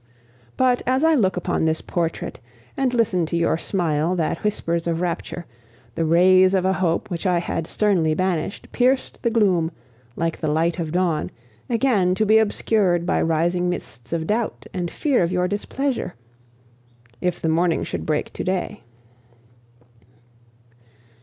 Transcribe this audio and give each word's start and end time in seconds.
"But, 0.57 0.81
as 0.87 1.03
I 1.03 1.13
look 1.13 1.37
upon 1.37 1.65
this 1.65 1.79
portrait 1.79 2.39
and 2.75 2.91
listen 2.91 3.27
to 3.27 3.37
your 3.37 3.55
smile 3.59 4.15
that 4.15 4.43
whispers 4.43 4.87
of 4.87 4.99
rapture, 4.99 5.45
the 5.93 6.05
rays 6.05 6.55
of 6.55 6.65
a 6.65 6.73
hope 6.73 7.11
which 7.11 7.27
I 7.27 7.37
had 7.37 7.67
sternly 7.67 8.15
banished 8.15 8.71
pierced 8.71 9.21
the 9.21 9.29
gloom, 9.29 9.69
like 10.15 10.39
the 10.39 10.47
light 10.47 10.79
of 10.79 10.91
dawn, 10.91 11.29
again 11.69 12.15
to 12.15 12.25
be 12.25 12.39
obscured 12.39 13.05
by 13.05 13.21
rising 13.21 13.69
mists 13.69 14.11
of 14.11 14.25
doubt 14.25 14.65
and 14.73 14.89
fear 14.89 15.21
of 15.21 15.31
your 15.31 15.47
displeasure, 15.47 16.15
if 17.21 17.39
the 17.39 17.47
morning 17.49 17.83
should 17.83 18.03
break 18.03 18.33
to 18.33 18.43
day. 18.43 18.81